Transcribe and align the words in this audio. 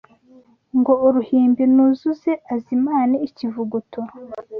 Ngo 0.79 0.93
uruhimbi 1.07 1.63
nuzuze 1.73 2.31
Azimane 2.53 3.15
ikivuguto 3.27 4.01